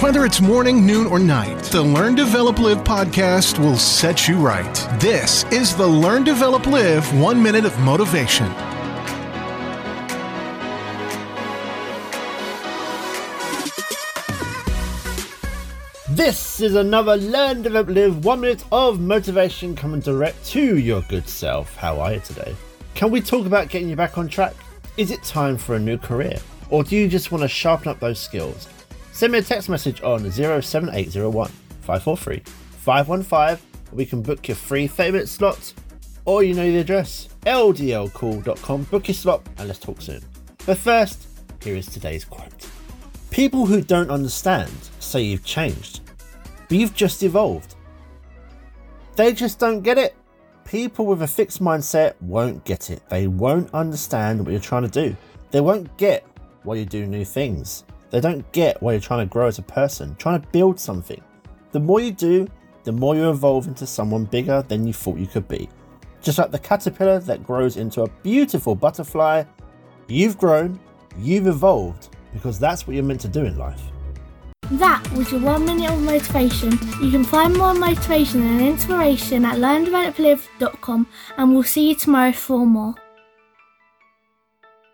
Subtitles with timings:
[0.00, 4.74] Whether it's morning, noon, or night, the Learn, Develop, Live podcast will set you right.
[4.98, 8.48] This is the Learn, Develop, Live One Minute of Motivation.
[16.08, 21.28] This is another Learn, Develop, Live One Minute of Motivation coming direct to your good
[21.28, 21.76] self.
[21.76, 22.56] How are you today?
[22.94, 24.54] Can we talk about getting you back on track?
[24.96, 26.38] Is it time for a new career?
[26.70, 28.66] Or do you just want to sharpen up those skills?
[29.12, 31.48] Send me a text message on 07801
[31.82, 32.42] 543
[32.78, 35.74] 515 we can book your free 30 minute slot
[36.24, 38.84] or you know the address ldlcall.com.
[38.84, 40.22] Book your slot and let's talk soon.
[40.66, 41.26] But first,
[41.62, 42.68] here is today's quote
[43.30, 46.00] People who don't understand say you've changed,
[46.68, 47.74] but you've just evolved.
[49.16, 50.16] They just don't get it.
[50.64, 53.02] People with a fixed mindset won't get it.
[53.08, 55.16] They won't understand what you're trying to do.
[55.50, 56.24] They won't get
[56.62, 57.84] why you do new things.
[58.10, 61.22] They don't get why you're trying to grow as a person, trying to build something.
[61.72, 62.48] The more you do,
[62.84, 65.68] the more you evolve into someone bigger than you thought you could be.
[66.20, 69.44] Just like the caterpillar that grows into a beautiful butterfly,
[70.08, 70.78] you've grown,
[71.18, 73.82] you've evolved, because that's what you're meant to do in life.
[74.72, 76.70] That was your one minute of motivation.
[77.02, 82.64] You can find more motivation and inspiration at learndeveloplive.com and we'll see you tomorrow for
[82.64, 82.94] more.